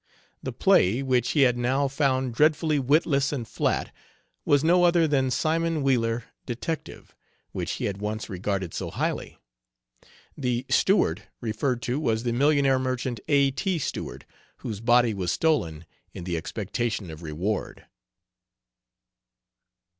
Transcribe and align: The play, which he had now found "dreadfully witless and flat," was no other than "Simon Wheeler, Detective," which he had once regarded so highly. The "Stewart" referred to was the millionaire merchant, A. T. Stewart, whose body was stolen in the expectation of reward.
The 0.41 0.51
play, 0.51 1.03
which 1.03 1.29
he 1.33 1.41
had 1.41 1.59
now 1.59 1.87
found 1.87 2.33
"dreadfully 2.33 2.79
witless 2.79 3.31
and 3.31 3.47
flat," 3.47 3.93
was 4.45 4.63
no 4.63 4.83
other 4.83 5.07
than 5.07 5.29
"Simon 5.29 5.83
Wheeler, 5.83 6.23
Detective," 6.47 7.13
which 7.51 7.73
he 7.73 7.85
had 7.85 8.01
once 8.01 8.27
regarded 8.27 8.73
so 8.73 8.89
highly. 8.89 9.37
The 10.35 10.65
"Stewart" 10.69 11.21
referred 11.39 11.83
to 11.83 11.99
was 11.99 12.23
the 12.23 12.33
millionaire 12.33 12.79
merchant, 12.79 13.19
A. 13.27 13.51
T. 13.51 13.77
Stewart, 13.77 14.25
whose 14.57 14.79
body 14.79 15.13
was 15.13 15.31
stolen 15.31 15.85
in 16.15 16.23
the 16.23 16.35
expectation 16.35 17.11
of 17.11 17.21
reward. 17.21 17.85